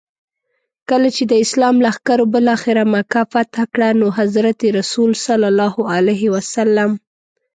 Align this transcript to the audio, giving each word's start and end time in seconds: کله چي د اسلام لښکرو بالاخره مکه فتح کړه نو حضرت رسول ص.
کله 0.89 1.09
چي 1.15 1.23
د 1.27 1.33
اسلام 1.43 1.75
لښکرو 1.85 2.25
بالاخره 2.33 2.83
مکه 2.93 3.21
فتح 3.33 3.59
کړه 3.73 3.89
نو 3.99 4.07
حضرت 4.19 4.59
رسول 4.77 5.11
ص. 5.23 5.25